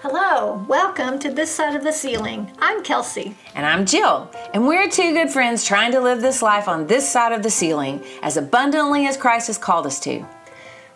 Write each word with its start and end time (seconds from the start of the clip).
Hello, 0.00 0.64
welcome 0.68 1.18
to 1.20 1.30
This 1.30 1.50
Side 1.50 1.76
of 1.76 1.84
the 1.84 1.92
Ceiling. 1.92 2.50
I'm 2.58 2.82
Kelsey. 2.82 3.36
And 3.54 3.64
I'm 3.64 3.86
Jill. 3.86 4.30
And 4.52 4.66
we're 4.66 4.88
two 4.88 5.12
good 5.12 5.30
friends 5.30 5.64
trying 5.64 5.92
to 5.92 6.00
live 6.00 6.20
this 6.20 6.42
life 6.42 6.66
on 6.66 6.88
this 6.88 7.08
side 7.08 7.32
of 7.32 7.42
the 7.42 7.50
ceiling 7.50 8.04
as 8.22 8.36
abundantly 8.36 9.06
as 9.06 9.16
Christ 9.16 9.46
has 9.46 9.58
called 9.58 9.86
us 9.86 10.00
to. 10.00 10.26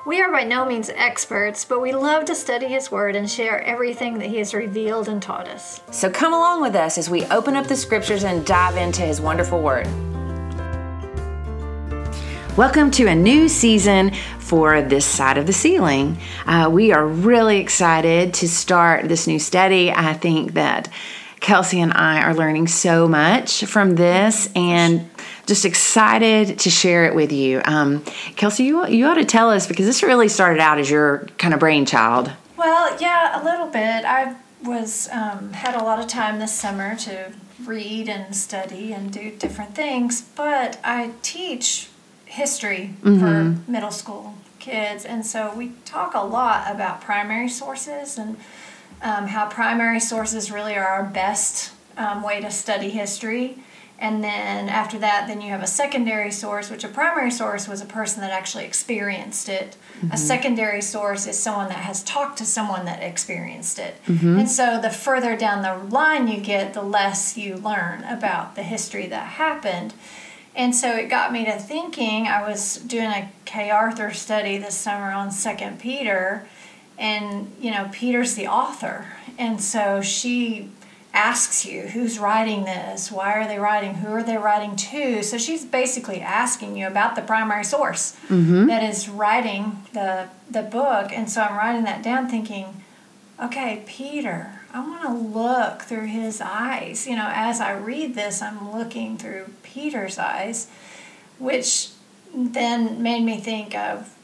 We 0.06 0.20
are 0.20 0.30
by 0.30 0.44
no 0.44 0.64
means 0.64 0.90
experts, 0.90 1.64
but 1.64 1.80
we 1.80 1.92
love 1.92 2.24
to 2.26 2.34
study 2.34 2.66
His 2.66 2.90
Word 2.90 3.16
and 3.16 3.30
share 3.30 3.60
everything 3.62 4.18
that 4.18 4.28
He 4.28 4.38
has 4.38 4.54
revealed 4.54 5.08
and 5.08 5.22
taught 5.22 5.48
us. 5.48 5.80
So 5.90 6.10
come 6.10 6.32
along 6.32 6.62
with 6.62 6.74
us 6.76 6.98
as 6.98 7.10
we 7.10 7.24
open 7.26 7.56
up 7.56 7.66
the 7.66 7.76
scriptures 7.76 8.24
and 8.24 8.44
dive 8.44 8.76
into 8.76 9.02
His 9.02 9.20
wonderful 9.20 9.62
Word. 9.62 9.86
Welcome 12.56 12.90
to 12.92 13.06
a 13.06 13.14
new 13.14 13.50
season 13.50 14.12
for 14.38 14.80
this 14.80 15.04
side 15.04 15.36
of 15.36 15.46
the 15.46 15.52
ceiling. 15.52 16.16
Uh, 16.46 16.70
we 16.72 16.90
are 16.90 17.06
really 17.06 17.58
excited 17.58 18.32
to 18.32 18.48
start 18.48 19.10
this 19.10 19.26
new 19.26 19.38
study. 19.38 19.92
I 19.92 20.14
think 20.14 20.54
that 20.54 20.88
Kelsey 21.40 21.82
and 21.82 21.92
I 21.92 22.22
are 22.22 22.34
learning 22.34 22.68
so 22.68 23.06
much 23.06 23.66
from 23.66 23.96
this 23.96 24.50
and 24.56 25.06
just 25.44 25.66
excited 25.66 26.58
to 26.60 26.70
share 26.70 27.04
it 27.04 27.14
with 27.14 27.30
you. 27.30 27.60
Um, 27.66 28.02
Kelsey, 28.36 28.64
you, 28.64 28.86
you 28.86 29.04
ought 29.04 29.16
to 29.16 29.26
tell 29.26 29.50
us 29.50 29.66
because 29.66 29.84
this 29.84 30.02
really 30.02 30.28
started 30.28 30.58
out 30.58 30.78
as 30.78 30.88
your 30.88 31.26
kind 31.36 31.52
of 31.52 31.60
brainchild. 31.60 32.32
Well, 32.56 32.98
yeah, 32.98 33.38
a 33.38 33.44
little 33.44 33.66
bit. 33.66 34.06
I 34.06 34.34
was 34.64 35.10
um, 35.12 35.52
had 35.52 35.74
a 35.74 35.84
lot 35.84 35.98
of 35.98 36.06
time 36.06 36.38
this 36.38 36.54
summer 36.58 36.96
to 36.96 37.32
read 37.66 38.08
and 38.08 38.34
study 38.34 38.94
and 38.94 39.12
do 39.12 39.30
different 39.30 39.74
things, 39.74 40.22
but 40.22 40.80
I 40.82 41.10
teach 41.20 41.90
history 42.26 42.94
mm-hmm. 43.02 43.18
for 43.18 43.70
middle 43.70 43.90
school 43.90 44.34
kids, 44.58 45.04
and 45.04 45.24
so 45.24 45.54
we 45.54 45.72
talk 45.84 46.14
a 46.14 46.24
lot 46.24 46.70
about 46.70 47.00
primary 47.00 47.48
sources 47.48 48.18
and 48.18 48.36
um, 49.02 49.28
how 49.28 49.48
primary 49.48 50.00
sources 50.00 50.50
really 50.50 50.74
are 50.74 50.86
our 50.86 51.04
best 51.04 51.72
um, 51.96 52.22
way 52.22 52.40
to 52.40 52.50
study 52.50 52.90
history. 52.90 53.58
And 53.98 54.22
then 54.22 54.68
after 54.68 54.98
that, 54.98 55.26
then 55.26 55.40
you 55.40 55.48
have 55.50 55.62
a 55.62 55.66
secondary 55.66 56.30
source, 56.30 56.70
which 56.70 56.84
a 56.84 56.88
primary 56.88 57.30
source 57.30 57.66
was 57.66 57.80
a 57.80 57.86
person 57.86 58.20
that 58.20 58.30
actually 58.30 58.64
experienced 58.64 59.48
it. 59.48 59.76
Mm-hmm. 60.00 60.12
A 60.12 60.18
secondary 60.18 60.82
source 60.82 61.26
is 61.26 61.38
someone 61.38 61.68
that 61.68 61.78
has 61.78 62.02
talked 62.02 62.36
to 62.38 62.44
someone 62.44 62.84
that 62.84 63.02
experienced 63.02 63.78
it. 63.78 63.94
Mm-hmm. 64.06 64.40
And 64.40 64.50
so 64.50 64.78
the 64.80 64.90
further 64.90 65.34
down 65.34 65.62
the 65.62 65.94
line 65.94 66.28
you 66.28 66.40
get, 66.40 66.74
the 66.74 66.82
less 66.82 67.38
you 67.38 67.56
learn 67.56 68.04
about 68.04 68.54
the 68.54 68.62
history 68.62 69.06
that 69.06 69.26
happened. 69.28 69.94
And 70.56 70.74
so 70.74 70.96
it 70.96 71.08
got 71.08 71.32
me 71.32 71.44
to 71.44 71.52
thinking. 71.52 72.26
I 72.26 72.48
was 72.48 72.78
doing 72.78 73.10
a 73.10 73.30
Kay 73.44 73.70
Arthur 73.70 74.12
study 74.12 74.56
this 74.56 74.74
summer 74.74 75.12
on 75.12 75.30
Second 75.30 75.78
Peter, 75.78 76.48
and 76.98 77.52
you 77.60 77.70
know 77.70 77.90
Peter's 77.92 78.34
the 78.34 78.48
author, 78.48 79.06
and 79.38 79.60
so 79.60 80.00
she 80.00 80.70
asks 81.12 81.64
you 81.64 81.82
who's 81.82 82.18
writing 82.18 82.64
this, 82.64 83.10
why 83.10 83.32
are 83.32 83.48
they 83.48 83.58
writing, 83.58 83.94
who 83.94 84.12
are 84.12 84.22
they 84.22 84.36
writing 84.36 84.76
to. 84.76 85.22
So 85.22 85.38
she's 85.38 85.64
basically 85.64 86.20
asking 86.20 86.76
you 86.76 86.86
about 86.86 87.16
the 87.16 87.22
primary 87.22 87.64
source 87.64 88.14
mm-hmm. 88.28 88.66
that 88.66 88.82
is 88.82 89.08
writing 89.08 89.82
the 89.92 90.28
the 90.50 90.62
book, 90.62 91.12
and 91.12 91.28
so 91.30 91.42
I'm 91.42 91.56
writing 91.56 91.84
that 91.84 92.02
down, 92.02 92.28
thinking, 92.28 92.82
okay, 93.42 93.82
Peter. 93.86 94.60
I 94.72 94.80
want 94.80 95.02
to 95.02 95.12
look 95.12 95.82
through 95.82 96.06
his 96.06 96.40
eyes. 96.40 97.06
You 97.06 97.16
know, 97.16 97.30
as 97.32 97.60
I 97.60 97.72
read 97.72 98.14
this, 98.14 98.42
I'm 98.42 98.76
looking 98.76 99.16
through 99.16 99.46
Peter's 99.62 100.18
eyes, 100.18 100.68
which 101.38 101.90
then 102.34 103.02
made 103.02 103.22
me 103.22 103.38
think 103.38 103.74
of 103.74 104.15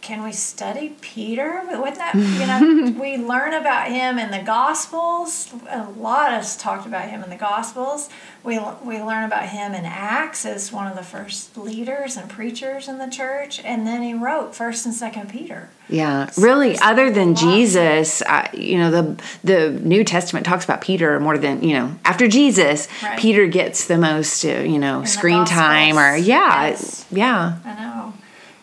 can 0.00 0.22
we 0.22 0.32
study 0.32 0.96
Peter? 1.00 1.62
Wouldn't 1.66 1.96
that, 1.96 2.14
you 2.14 2.46
know, 2.46 3.00
we 3.00 3.16
learn 3.16 3.54
about 3.54 3.88
him 3.88 4.18
in 4.18 4.30
the 4.30 4.42
Gospels. 4.42 5.52
A 5.68 5.88
lot 5.90 6.32
of 6.32 6.58
talked 6.58 6.86
about 6.86 7.08
him 7.08 7.22
in 7.22 7.30
the 7.30 7.36
Gospels. 7.36 8.08
We, 8.42 8.58
we 8.82 9.02
learn 9.02 9.24
about 9.24 9.48
him 9.50 9.74
in 9.74 9.84
Acts 9.84 10.46
as 10.46 10.72
one 10.72 10.86
of 10.86 10.96
the 10.96 11.02
first 11.02 11.56
leaders 11.58 12.16
and 12.16 12.30
preachers 12.30 12.88
in 12.88 12.98
the 12.98 13.08
church. 13.08 13.60
And 13.64 13.86
then 13.86 14.02
he 14.02 14.14
wrote 14.14 14.52
1st 14.52 14.86
and 14.86 15.14
2nd 15.14 15.30
Peter. 15.30 15.68
Yeah, 15.90 16.30
so 16.30 16.42
really, 16.42 16.78
other 16.78 17.10
than 17.10 17.34
Jesus, 17.34 18.22
uh, 18.22 18.48
you 18.54 18.78
know, 18.78 18.90
the, 18.90 19.22
the 19.42 19.70
New 19.70 20.04
Testament 20.04 20.46
talks 20.46 20.64
about 20.64 20.80
Peter 20.80 21.18
more 21.18 21.36
than, 21.36 21.62
you 21.64 21.74
know, 21.74 21.96
after 22.04 22.28
Jesus, 22.28 22.86
right. 23.02 23.18
Peter 23.18 23.46
gets 23.48 23.88
the 23.88 23.98
most, 23.98 24.44
uh, 24.44 24.60
you 24.60 24.78
know, 24.78 25.00
in 25.00 25.06
screen 25.06 25.44
time 25.44 25.98
or, 25.98 26.16
yeah, 26.16 26.68
yes. 26.68 27.04
yeah. 27.10 27.56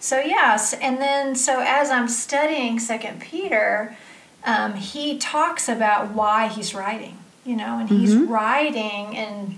So 0.08 0.22
yes, 0.22 0.72
and 0.72 1.02
then 1.02 1.36
so 1.36 1.60
as 1.60 1.90
I'm 1.90 2.08
studying 2.08 2.80
Second 2.80 3.20
Peter, 3.20 3.98
um, 4.46 4.76
he 4.76 5.18
talks 5.18 5.68
about 5.68 6.14
why 6.14 6.48
he's 6.48 6.74
writing. 6.74 7.18
You 7.44 7.58
know, 7.58 7.78
and 7.78 7.90
he's 7.90 8.16
mm-hmm. 8.16 8.32
writing 8.32 9.14
in 9.14 9.58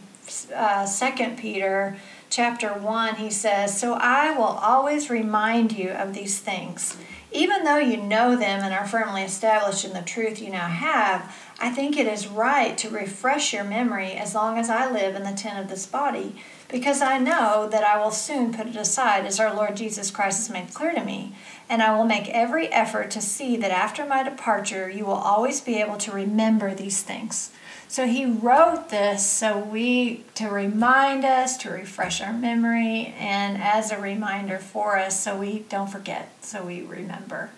uh, 0.56 0.88
Second 0.88 1.38
Peter 1.38 1.98
chapter 2.32 2.70
one. 2.70 3.18
He 3.18 3.30
says, 3.30 3.80
"So 3.80 3.94
I 3.94 4.36
will 4.36 4.44
always 4.44 5.12
remind 5.12 5.74
you 5.74 5.92
of 5.92 6.16
these 6.16 6.40
things." 6.40 6.98
Even 7.32 7.64
though 7.64 7.78
you 7.78 7.98
know 7.98 8.36
them 8.36 8.64
and 8.64 8.74
are 8.74 8.88
firmly 8.88 9.22
established 9.22 9.86
in 9.86 9.94
the 9.94 10.02
truth 10.02 10.42
you 10.42 10.50
now 10.50 10.68
have, 10.68 11.32
I 11.60 11.70
think 11.70 11.96
it 11.96 12.08
is 12.08 12.26
right 12.26 12.76
to 12.80 12.90
refresh 12.90 13.54
your 13.54 13.64
memory 13.64 14.14
as 14.14 14.34
long 14.34 14.58
as 14.58 14.68
I 14.68 14.90
live 14.90 15.14
in 15.14 15.22
the 15.22 15.34
tent 15.34 15.60
of 15.60 15.70
this 15.70 15.86
body 15.86 16.34
because 16.70 17.02
I 17.02 17.18
know 17.18 17.68
that 17.70 17.84
I 17.84 18.02
will 18.02 18.12
soon 18.12 18.54
put 18.54 18.68
it 18.68 18.76
aside 18.76 19.26
as 19.26 19.40
our 19.40 19.54
Lord 19.54 19.76
Jesus 19.76 20.12
Christ 20.12 20.38
has 20.38 20.50
made 20.50 20.74
clear 20.74 20.94
to 20.94 21.04
me. 21.04 21.36
And 21.68 21.82
I 21.82 21.96
will 21.98 22.06
make 22.06 22.30
every 22.30 22.68
effort 22.68 23.12
to 23.12 23.22
see 23.22 23.58
that 23.58 23.72
after 23.72 24.06
my 24.06 24.24
departure, 24.24 24.90
you 24.90 25.06
will 25.06 25.14
always 25.14 25.62
be 25.62 25.82
able 25.82 25.98
to 25.98 26.12
remember 26.12 26.74
these 26.74 27.02
things. 27.02 27.52
So 27.88 28.06
he 28.06 28.26
wrote 28.26 28.90
this 28.90 29.26
so 29.26 29.58
we 29.58 30.24
to 30.36 30.48
remind 30.48 31.26
us, 31.26 31.58
to 31.58 31.72
refresh 31.72 32.22
our 32.22 32.34
memory, 32.34 33.16
and 33.18 33.62
as 33.62 33.92
a 33.92 34.00
reminder 34.00 34.60
for 34.60 34.98
us 35.00 35.24
so 35.24 35.36
we 35.36 35.66
don't 35.70 35.90
forget, 35.90 36.30
so 36.42 36.64
we 36.64 36.82
remember. 36.82 37.50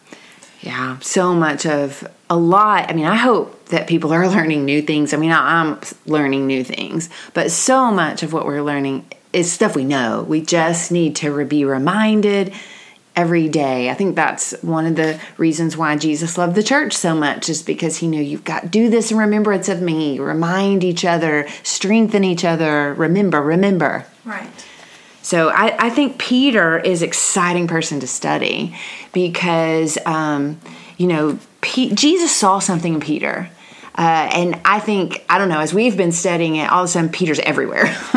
Yeah, 0.62 1.00
so 1.00 1.34
much 1.34 1.66
of 1.66 2.08
a 2.30 2.38
lot. 2.38 2.90
I 2.90 2.94
mean, 2.94 3.06
I 3.06 3.16
hope 3.16 3.66
that 3.66 3.88
people 3.88 4.14
are 4.14 4.28
learning 4.36 4.66
new 4.66 4.82
things. 4.82 5.14
I 5.14 5.18
mean, 5.18 5.32
I'm 5.32 5.80
learning 6.06 6.48
new 6.48 6.64
things, 6.64 7.10
but 7.34 7.52
so 7.52 7.92
much 7.92 8.24
of 8.24 8.34
what 8.34 8.46
we're 8.46 8.62
learning 8.62 9.06
is 9.34 9.52
stuff 9.52 9.76
we 9.76 9.84
know. 9.84 10.24
We 10.28 10.42
just 10.42 10.92
need 10.92 11.16
to 11.18 11.46
be 11.46 11.66
reminded 11.66 12.54
every 13.16 13.50
day. 13.50 13.90
I 13.90 13.94
think 13.94 14.16
that's 14.16 14.52
one 14.62 14.86
of 14.86 14.96
the 14.96 15.20
reasons 15.38 15.76
why 15.76 15.98
Jesus 15.98 16.38
loved 16.38 16.56
the 16.56 16.64
church 16.64 16.94
so 16.94 17.14
much 17.14 17.50
is 17.50 17.62
because 17.62 17.98
he 17.98 18.08
knew 18.08 18.22
you've 18.22 18.44
got 18.44 18.72
do 18.72 18.90
this 18.90 19.12
in 19.12 19.18
remembrance 19.18 19.68
of 19.68 19.82
me. 19.82 20.20
Remind 20.20 20.84
each 20.84 21.04
other, 21.04 21.48
strengthen 21.64 22.24
each 22.24 22.46
other, 22.46 22.94
remember, 22.94 23.42
remember. 23.42 24.06
Right. 24.24 24.50
So 25.22 25.50
I, 25.50 25.88
I 25.88 25.90
think 25.90 26.18
Peter 26.18 26.80
is 26.80 27.02
exciting 27.02 27.68
person 27.68 28.00
to 28.00 28.08
study 28.08 28.76
because 29.14 29.98
um, 30.06 30.60
you 30.98 31.08
know 31.08 31.40
P- 31.62 31.94
Jesus 31.94 32.36
saw 32.36 32.60
something 32.60 32.96
in 32.96 33.00
Peter. 33.00 33.50
Uh, 33.94 34.30
and 34.34 34.60
I 34.64 34.80
think 34.80 35.24
I 35.30 35.38
don't 35.38 35.50
know 35.50 35.60
as 35.60 35.74
we've 35.74 35.98
been 35.98 36.14
studying 36.14 36.56
it, 36.56 36.72
all 36.72 36.84
of 36.84 36.86
a 36.86 36.88
sudden 36.88 37.10
Peter's 37.10 37.40
everywhere, 37.40 37.86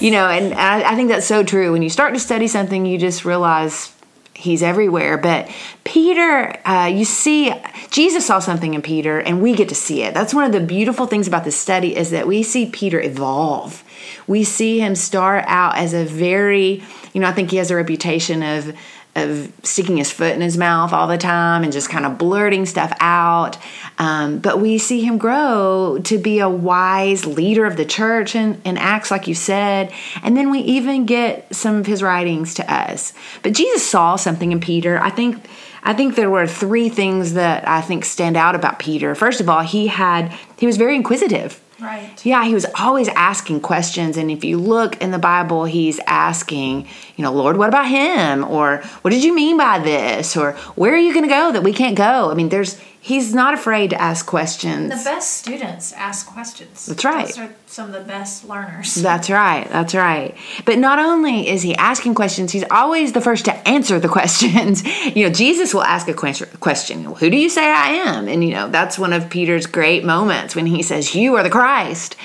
you 0.00 0.12
know. 0.12 0.28
And 0.28 0.54
I, 0.54 0.92
I 0.92 0.94
think 0.94 1.08
that's 1.08 1.26
so 1.26 1.42
true. 1.42 1.72
When 1.72 1.82
you 1.82 1.90
start 1.90 2.14
to 2.14 2.20
study 2.20 2.46
something, 2.46 2.86
you 2.86 2.96
just 2.96 3.24
realize 3.24 3.92
he's 4.40 4.62
everywhere. 4.62 5.18
But 5.18 5.48
Peter, 5.84 6.56
uh, 6.66 6.90
you 6.92 7.04
see, 7.04 7.52
Jesus 7.90 8.26
saw 8.26 8.38
something 8.38 8.74
in 8.74 8.82
Peter, 8.82 9.20
and 9.20 9.42
we 9.42 9.54
get 9.54 9.68
to 9.68 9.74
see 9.74 10.02
it. 10.02 10.14
That's 10.14 10.34
one 10.34 10.44
of 10.44 10.52
the 10.52 10.60
beautiful 10.60 11.06
things 11.06 11.28
about 11.28 11.44
this 11.44 11.56
study 11.56 11.96
is 11.96 12.10
that 12.10 12.26
we 12.26 12.42
see 12.42 12.66
Peter 12.66 13.00
evolve. 13.00 13.84
We 14.26 14.44
see 14.44 14.80
him 14.80 14.94
start 14.94 15.44
out 15.46 15.76
as 15.76 15.94
a 15.94 16.04
very, 16.04 16.82
you 17.12 17.20
know, 17.20 17.28
I 17.28 17.32
think 17.32 17.50
he 17.50 17.58
has 17.58 17.70
a 17.70 17.76
reputation 17.76 18.42
of 18.42 18.74
of 19.16 19.52
sticking 19.64 19.96
his 19.96 20.10
foot 20.10 20.34
in 20.34 20.40
his 20.40 20.56
mouth 20.56 20.92
all 20.92 21.08
the 21.08 21.18
time 21.18 21.64
and 21.64 21.72
just 21.72 21.90
kind 21.90 22.06
of 22.06 22.16
blurting 22.16 22.64
stuff 22.64 22.92
out. 23.00 23.58
Um, 23.98 24.38
but 24.38 24.60
we 24.60 24.78
see 24.78 25.02
him 25.02 25.18
grow 25.18 25.98
to 26.04 26.18
be 26.18 26.38
a 26.38 26.48
wise 26.48 27.26
leader 27.26 27.66
of 27.66 27.76
the 27.76 27.84
church 27.84 28.34
and, 28.34 28.60
and 28.64 28.78
acts 28.78 29.10
like 29.10 29.26
you 29.26 29.34
said. 29.34 29.92
And 30.22 30.36
then 30.36 30.50
we 30.50 30.60
even 30.60 31.06
get 31.06 31.54
some 31.54 31.76
of 31.76 31.86
his 31.86 32.02
writings 32.02 32.54
to 32.54 32.72
us. 32.72 33.12
But 33.42 33.54
Jesus 33.54 33.88
saw 33.88 34.16
something 34.16 34.52
in 34.52 34.60
Peter. 34.60 34.98
I 34.98 35.10
think. 35.10 35.48
I 35.82 35.94
think 35.94 36.14
there 36.14 36.28
were 36.28 36.46
three 36.46 36.90
things 36.90 37.32
that 37.32 37.66
I 37.66 37.80
think 37.80 38.04
stand 38.04 38.36
out 38.36 38.54
about 38.54 38.78
Peter. 38.78 39.14
First 39.14 39.40
of 39.40 39.48
all, 39.48 39.62
he 39.62 39.86
had 39.86 40.30
he 40.58 40.66
was 40.66 40.76
very 40.76 40.94
inquisitive. 40.94 41.58
Right. 41.80 42.24
Yeah, 42.24 42.44
he 42.44 42.52
was 42.52 42.66
always 42.78 43.08
asking 43.08 43.60
questions. 43.60 44.16
And 44.16 44.30
if 44.30 44.44
you 44.44 44.58
look 44.58 45.00
in 45.00 45.10
the 45.10 45.18
Bible, 45.18 45.64
he's 45.64 45.98
asking, 46.06 46.88
you 47.20 47.24
know, 47.24 47.34
Lord, 47.34 47.58
what 47.58 47.68
about 47.68 47.86
him? 47.86 48.44
Or 48.44 48.78
what 49.02 49.10
did 49.10 49.22
you 49.22 49.34
mean 49.34 49.58
by 49.58 49.78
this? 49.78 50.38
Or 50.38 50.52
where 50.74 50.94
are 50.94 50.98
you 50.98 51.12
going 51.12 51.26
to 51.26 51.28
go 51.28 51.52
that 51.52 51.62
we 51.62 51.74
can't 51.74 51.94
go? 51.94 52.30
I 52.30 52.34
mean, 52.34 52.48
there's 52.48 52.80
he's 52.98 53.34
not 53.34 53.52
afraid 53.52 53.90
to 53.90 54.00
ask 54.00 54.24
questions. 54.24 54.88
The 54.88 55.10
best 55.10 55.36
students 55.36 55.92
ask 55.92 56.26
questions. 56.26 56.86
That's 56.86 57.04
right. 57.04 57.26
Those 57.26 57.38
are 57.38 57.54
some 57.66 57.88
of 57.88 57.92
the 57.92 58.08
best 58.08 58.48
learners. 58.48 58.94
That's 59.02 59.28
right. 59.28 59.68
That's 59.68 59.94
right. 59.94 60.34
But 60.64 60.78
not 60.78 60.98
only 60.98 61.46
is 61.46 61.60
he 61.60 61.74
asking 61.74 62.14
questions, 62.14 62.52
he's 62.52 62.64
always 62.70 63.12
the 63.12 63.20
first 63.20 63.44
to 63.44 63.68
answer 63.68 64.00
the 64.00 64.08
questions. 64.18 64.82
you 65.14 65.28
know, 65.28 65.30
Jesus 65.30 65.74
will 65.74 65.82
ask 65.82 66.08
a 66.08 66.14
question, 66.14 67.04
Who 67.04 67.28
do 67.28 67.36
you 67.36 67.50
say 67.50 67.70
I 67.70 67.88
am? 67.88 68.28
And, 68.28 68.42
you 68.42 68.52
know, 68.52 68.70
that's 68.70 68.98
one 68.98 69.12
of 69.12 69.28
Peter's 69.28 69.66
great 69.66 70.04
moments 70.04 70.56
when 70.56 70.64
he 70.64 70.82
says, 70.82 71.14
You 71.14 71.34
are 71.34 71.42
the 71.42 71.50
Christ. 71.50 72.16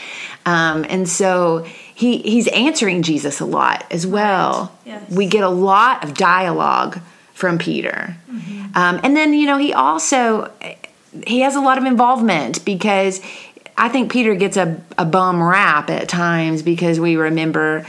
Um, 0.46 0.86
and 0.88 1.10
so 1.10 1.66
he, 1.96 2.18
he's 2.20 2.48
answering 2.50 3.02
Jesus 3.02 3.40
a 3.40 3.46
lot 3.46 3.86
as 3.90 4.06
well. 4.06 4.74
Right. 4.86 5.02
Yes. 5.02 5.12
We 5.12 5.28
get 5.28 5.44
a 5.44 5.50
lot 5.50 6.04
of 6.04 6.14
dialogue 6.14 7.00
from 7.34 7.58
Peter. 7.58 8.18
Mm-hmm. 8.30 8.78
Um, 8.78 9.00
and 9.02 9.16
then, 9.16 9.34
you 9.34 9.48
know, 9.48 9.58
he 9.58 9.74
also 9.74 10.52
he 11.26 11.40
has 11.40 11.56
a 11.56 11.62
lot 11.62 11.78
of 11.78 11.86
involvement 11.86 12.64
because 12.66 13.22
I 13.78 13.88
think 13.88 14.12
Peter 14.12 14.36
gets 14.36 14.58
a, 14.58 14.82
a 14.98 15.06
bum 15.06 15.42
rap 15.42 15.90
at 15.90 16.10
times 16.10 16.62
because 16.62 17.00
we 17.00 17.16
remember 17.16 17.86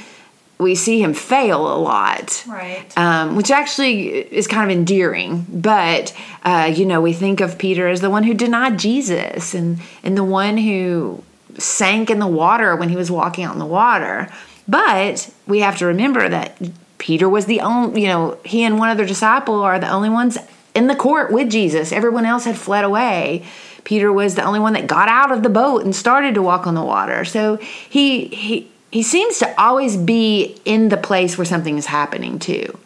we 0.59 0.75
see 0.75 1.02
him 1.02 1.12
fail 1.12 1.67
a 1.67 1.76
lot, 1.76 2.44
right? 2.47 2.97
Um, 2.97 3.37
which 3.37 3.50
actually 3.50 4.09
is 4.09 4.47
kind 4.47 4.70
of 4.70 4.76
endearing. 4.76 5.44
But 5.49 6.14
uh, 6.44 6.73
you 6.75 6.87
know, 6.87 7.00
we 7.00 7.12
think 7.12 7.41
of 7.41 7.59
Peter 7.59 7.88
as 7.88 8.00
the 8.00 8.11
one 8.11 8.23
who 8.23 8.35
denied 8.35 8.79
Jesus 8.79 9.52
and 9.52 9.81
and 10.02 10.17
the 10.17 10.25
one 10.25 10.56
who 10.56 11.23
sank 11.58 12.11
in 12.11 12.19
the 12.19 12.26
water 12.26 12.76
when 12.76 12.88
he 12.88 12.97
was 12.97 13.11
walking 13.11 13.44
in 13.44 13.58
the 13.58 13.67
water. 13.67 14.29
But 14.69 15.31
we 15.47 15.61
have 15.61 15.79
to 15.79 15.87
remember 15.87 16.29
that 16.29 16.61
Peter 16.99 17.29
was 17.29 17.47
the 17.47 17.61
only, 17.61 18.03
you 18.03 18.08
know, 18.08 18.38
he 18.44 18.64
and 18.64 18.79
one 18.79 18.88
other 18.88 19.06
disciple 19.06 19.62
are 19.62 19.79
the 19.79 19.91
only 19.91 20.11
ones 20.11 20.38
in 20.75 20.87
the 20.87 20.97
court 20.97 21.32
with 21.32 21.50
Jesus. 21.50 21.93
Everyone 21.93 22.26
else 22.26 22.44
had 22.44 22.56
fled 22.56 22.85
away. 22.85 23.44
Peter 23.85 24.12
was 24.12 24.35
the 24.35 24.43
only 24.43 24.58
one 24.58 24.73
that 24.73 24.87
got 24.87 25.08
out 25.08 25.31
of 25.31 25.43
the 25.43 25.49
boat 25.49 25.85
and 25.85 25.94
started 25.94 26.35
to 26.35 26.43
walk 26.43 26.67
on 26.67 26.75
the 26.75 26.85
water. 26.85 27.25
So 27.25 27.56
he 27.56 28.26
he 28.26 28.70
he 28.91 29.02
seems 29.02 29.38
to 29.38 29.61
always 29.61 29.97
be 29.97 30.56
in 30.64 30.88
the 30.88 30.97
place 30.97 31.38
where 31.38 31.44
something 31.44 31.79
is 31.79 31.87
happening 31.87 32.38
too. 32.38 32.79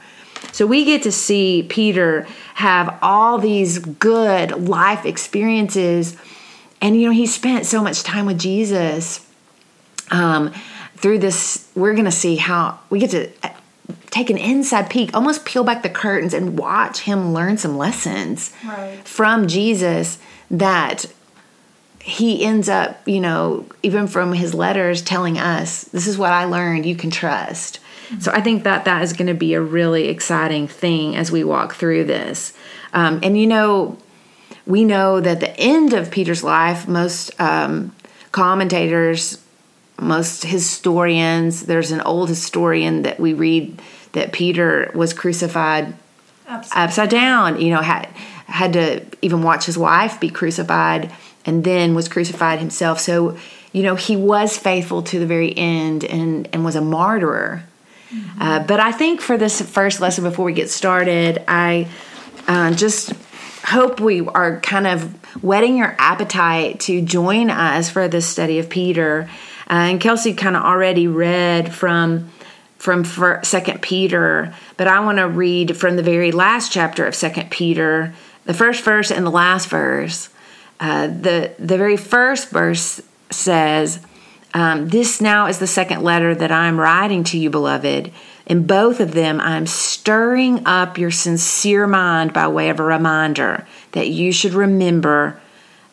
So 0.52 0.66
we 0.66 0.84
get 0.84 1.02
to 1.05 1.12
see 1.12 1.64
Peter 1.69 2.26
have 2.55 2.99
all 3.00 3.38
these 3.38 3.78
good 3.78 4.69
life 4.69 5.06
experiences 5.06 6.16
and 6.81 7.00
you 7.00 7.09
know 7.09 7.15
he 7.15 7.27
spent 7.27 7.67
so 7.67 7.82
much 7.82 8.03
time 8.03 8.27
with 8.27 8.38
Jesus 8.38 9.27
um, 10.11 10.53
through 10.97 11.19
this 11.19 11.69
we're 11.75 11.93
going 11.93 12.05
to 12.05 12.11
see 12.11 12.37
how 12.37 12.79
we 12.91 12.99
get 12.99 13.11
to 13.11 13.31
take 14.11 14.31
an 14.31 14.38
inside 14.38 14.91
peek, 14.91 15.15
almost 15.15 15.44
peel 15.44 15.65
back 15.65 15.82
the 15.82 15.91
curtains 15.91 16.35
and 16.35 16.59
watch 16.59 17.00
him 17.00 17.32
learn 17.32 17.56
some 17.59 17.79
lessons 17.79 18.53
right. 18.65 19.00
from 19.05 19.47
Jesus 19.47 20.19
that 20.50 21.06
he 22.00 22.44
ends 22.44 22.69
up, 22.69 23.06
you 23.06 23.21
know, 23.21 23.67
even 23.83 24.06
from 24.06 24.33
his 24.33 24.55
letters 24.55 25.03
telling 25.03 25.38
us, 25.38 25.85
this 25.85 26.06
is 26.06 26.19
what 26.19 26.33
I 26.33 26.44
learned, 26.44 26.87
you 26.87 26.97
can 26.97 27.11
trust. 27.11 27.79
Mm-hmm. 28.09 28.21
So 28.21 28.33
I 28.33 28.41
think 28.41 28.65
that 28.65 28.85
that 28.87 29.03
is 29.03 29.12
going 29.12 29.29
to 29.29 29.35
be 29.35 29.55
a 29.55 29.61
really 29.61 30.09
exciting 30.09 30.67
thing 30.67 31.15
as 31.15 31.31
we 31.31 31.44
walk 31.44 31.75
through 31.75 32.05
this. 32.05 32.53
Um, 32.93 33.21
and, 33.23 33.38
you 33.38 33.47
know, 33.47 33.97
we 34.70 34.84
know 34.84 35.20
that 35.20 35.40
the 35.40 35.55
end 35.58 35.93
of 35.93 36.11
Peter's 36.11 36.44
life, 36.44 36.87
most 36.87 37.38
um, 37.40 37.94
commentators, 38.32 39.43
most 39.99 40.44
historians, 40.44 41.67
there's 41.67 41.90
an 41.90 42.00
old 42.02 42.28
historian 42.28 43.02
that 43.02 43.19
we 43.19 43.34
read 43.34 43.81
that 44.12 44.32
Peter 44.32 44.90
was 44.94 45.12
crucified 45.12 45.94
upside, 46.49 46.84
upside 46.84 47.08
down. 47.11 47.61
You 47.61 47.75
know, 47.75 47.82
had 47.82 48.06
had 48.46 48.72
to 48.75 49.05
even 49.22 49.43
watch 49.43 49.67
his 49.67 49.76
wife 49.76 50.20
be 50.20 50.31
crucified, 50.31 51.12
and 51.44 51.64
then 51.64 51.94
was 51.94 52.08
crucified 52.08 52.61
himself. 52.61 53.00
So, 53.00 53.37
you 53.73 53.82
know, 53.82 53.94
he 53.94 54.16
was 54.16 54.56
faithful 54.56 55.02
to 55.02 55.19
the 55.19 55.26
very 55.26 55.56
end, 55.56 56.05
and 56.05 56.49
and 56.52 56.64
was 56.64 56.76
a 56.76 56.81
martyr. 56.81 57.64
Mm-hmm. 58.11 58.43
Uh, 58.43 58.61
but 58.61 58.81
I 58.81 58.93
think 58.93 59.20
for 59.20 59.37
this 59.37 59.61
first 59.61 60.00
lesson, 60.00 60.25
before 60.25 60.44
we 60.44 60.52
get 60.52 60.70
started, 60.70 61.43
I 61.46 61.88
uh, 62.49 62.73
just 62.75 63.12
hope 63.70 64.00
we 64.00 64.20
are 64.26 64.61
kind 64.61 64.87
of 64.87 65.02
whetting 65.43 65.76
your 65.76 65.94
appetite 65.99 66.81
to 66.81 67.00
join 67.00 67.50
us 67.50 67.88
for 67.88 68.08
this 68.08 68.26
study 68.26 68.58
of 68.58 68.69
Peter. 68.69 69.31
Uh, 69.69 69.75
and 69.75 70.00
Kelsey 70.00 70.34
kind 70.34 70.56
of 70.56 70.62
already 70.62 71.06
read 71.06 71.72
from 71.72 72.31
from 72.78 73.05
Second 73.43 73.82
Peter, 73.82 74.55
but 74.78 74.88
I 74.88 75.00
want 75.00 75.19
to 75.19 75.28
read 75.28 75.76
from 75.76 75.96
the 75.96 76.02
very 76.02 76.32
last 76.32 76.72
chapter 76.72 77.06
of 77.06 77.14
Second 77.14 77.50
Peter, 77.50 78.14
the 78.46 78.55
first 78.55 78.82
verse 78.82 79.11
and 79.11 79.26
the 79.26 79.31
last 79.31 79.69
verse. 79.69 80.31
Uh, 80.81 81.06
the 81.08 81.52
the 81.58 81.76
very 81.76 81.99
first 81.99 82.49
verse 82.49 83.02
says, 83.31 84.00
um, 84.55 84.88
"This 84.88 85.20
now 85.20 85.47
is 85.47 85.58
the 85.58 85.67
second 85.67 86.02
letter 86.02 86.35
that 86.35 86.50
I 86.50 86.67
am 86.67 86.81
writing 86.81 87.25
to 87.25 87.38
you, 87.38 87.50
beloved. 87.50 88.12
In 88.47 88.67
both 88.67 89.00
of 89.00 89.12
them, 89.12 89.41
I 89.41 89.56
am 89.56 89.67
stirring 89.67 90.67
up 90.67 90.99
your 90.99 91.11
sincere 91.11 91.87
mind 91.87 92.32
by 92.32 92.49
way 92.49 92.69
of 92.69 92.81
a 92.81 92.85
reminder 92.85 93.67
that 93.93 94.08
you 94.08 94.32
should 94.32 94.55
remember." 94.55 95.41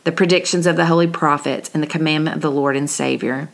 The 0.04 0.12
predictions 0.14 0.66
of 0.66 0.78
the 0.78 0.86
holy 0.86 1.08
prophets 1.08 1.70
and 1.74 1.84
the 1.84 1.88
commandment 1.88 2.38
of 2.38 2.42
the 2.42 2.50
Lord 2.50 2.78
and 2.78 2.90
Savior 2.90 3.50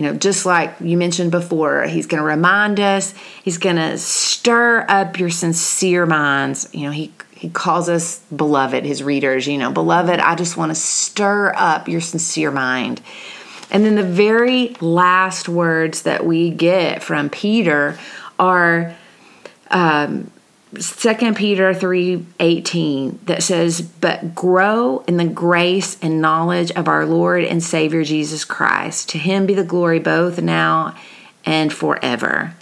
you 0.00 0.06
know, 0.06 0.14
just 0.14 0.46
like 0.46 0.76
you 0.80 0.96
mentioned 0.96 1.30
before, 1.30 1.82
he's 1.82 2.06
going 2.06 2.22
to 2.22 2.26
remind 2.26 2.80
us, 2.80 3.12
he's 3.42 3.58
going 3.58 3.76
to 3.76 3.98
stir 3.98 4.86
up 4.88 5.18
your 5.18 5.28
sincere 5.28 6.06
minds. 6.06 6.70
You 6.72 6.86
know, 6.86 6.90
he 6.90 7.12
he 7.34 7.50
calls 7.50 7.90
us 7.90 8.20
beloved, 8.34 8.84
his 8.84 9.02
readers, 9.02 9.46
you 9.46 9.58
know, 9.58 9.70
beloved, 9.70 10.18
I 10.20 10.36
just 10.36 10.56
want 10.56 10.70
to 10.70 10.74
stir 10.74 11.52
up 11.54 11.86
your 11.86 12.00
sincere 12.00 12.50
mind. 12.50 13.02
And 13.70 13.84
then 13.84 13.94
the 13.94 14.02
very 14.02 14.74
last 14.80 15.48
words 15.48 16.02
that 16.02 16.26
we 16.26 16.50
get 16.50 17.02
from 17.02 17.30
Peter 17.30 17.98
are 18.38 18.96
um, 19.70 20.30
Second 20.78 21.34
Peter 21.36 21.74
3:18 21.74 23.18
that 23.26 23.42
says, 23.42 23.80
"But 23.80 24.36
grow 24.36 25.02
in 25.08 25.16
the 25.16 25.24
grace 25.24 25.96
and 26.00 26.20
knowledge 26.20 26.70
of 26.72 26.86
our 26.86 27.04
Lord 27.04 27.44
and 27.44 27.62
Savior 27.62 28.04
Jesus 28.04 28.44
Christ. 28.44 29.08
To 29.10 29.18
him 29.18 29.46
be 29.46 29.54
the 29.54 29.64
glory 29.64 29.98
both 29.98 30.40
now 30.40 30.94
and 31.44 31.72
forever." 31.72 32.54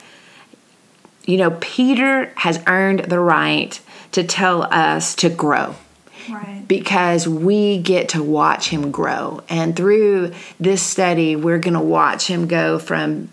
You 1.27 1.37
know, 1.37 1.51
Peter 1.61 2.33
has 2.37 2.61
earned 2.67 3.01
the 3.01 3.21
right 3.21 3.79
to 4.13 4.25
tell 4.25 4.63
us 4.63 5.15
to 5.17 5.29
grow. 5.29 5.75
Because 6.67 7.27
we 7.27 7.79
get 7.79 8.11
to 8.11 8.23
watch 8.23 8.69
him 8.69 8.91
grow. 8.91 9.43
And 9.49 9.75
through 9.75 10.33
this 10.61 10.83
study, 10.83 11.37
we're 11.37 11.59
going 11.59 11.75
to 11.75 11.81
watch 11.81 12.27
him 12.27 12.47
go 12.47 12.79
from, 12.79 13.31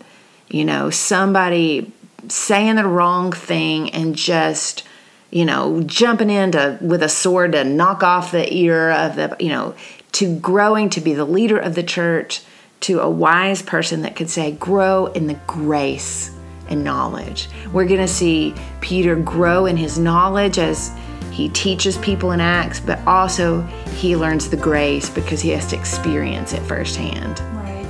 you 0.48 0.64
know, 0.64 0.90
somebody 0.90 1.92
saying 2.28 2.76
the 2.76 2.86
wrong 2.86 3.32
thing 3.32 3.90
and 3.90 4.14
just 4.14 4.82
you 5.30 5.44
know 5.44 5.82
jumping 5.82 6.30
into 6.30 6.78
with 6.80 7.02
a 7.02 7.08
sword 7.08 7.52
to 7.52 7.64
knock 7.64 8.02
off 8.02 8.32
the 8.32 8.52
ear 8.52 8.90
of 8.90 9.16
the 9.16 9.36
you 9.40 9.48
know 9.48 9.74
to 10.12 10.36
growing 10.38 10.88
to 10.90 11.00
be 11.00 11.14
the 11.14 11.24
leader 11.24 11.58
of 11.58 11.74
the 11.74 11.82
church 11.82 12.42
to 12.80 13.00
a 13.00 13.10
wise 13.10 13.62
person 13.62 14.02
that 14.02 14.16
could 14.16 14.30
say 14.30 14.52
grow 14.52 15.06
in 15.06 15.26
the 15.26 15.38
grace 15.46 16.30
and 16.68 16.82
knowledge 16.82 17.48
we're 17.72 17.86
going 17.86 18.00
to 18.00 18.08
see 18.08 18.54
peter 18.80 19.16
grow 19.16 19.66
in 19.66 19.76
his 19.76 19.98
knowledge 19.98 20.58
as 20.58 20.90
he 21.36 21.50
teaches 21.50 21.98
people 21.98 22.32
in 22.32 22.40
acts 22.40 22.80
but 22.80 22.98
also 23.06 23.60
he 23.96 24.16
learns 24.16 24.48
the 24.48 24.56
grace 24.56 25.10
because 25.10 25.42
he 25.42 25.50
has 25.50 25.66
to 25.66 25.76
experience 25.76 26.54
it 26.54 26.62
firsthand 26.62 27.40
right 27.62 27.86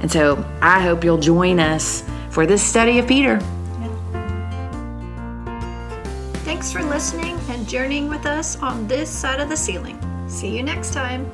and 0.00 0.10
so 0.10 0.42
i 0.62 0.80
hope 0.80 1.04
you'll 1.04 1.18
join 1.18 1.60
us 1.60 2.02
for 2.30 2.46
this 2.46 2.62
study 2.62 2.98
of 2.98 3.06
peter 3.06 3.38
Thanks 6.46 6.72
for 6.72 6.82
listening 6.82 7.38
and 7.50 7.68
journeying 7.68 8.08
with 8.08 8.24
us 8.24 8.56
on 8.62 8.86
this 8.86 9.10
side 9.10 9.40
of 9.40 9.48
the 9.48 9.56
ceiling. 9.56 9.98
See 10.28 10.56
you 10.56 10.62
next 10.62 10.92
time. 10.92 11.30